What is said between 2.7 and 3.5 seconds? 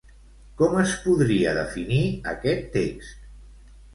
text?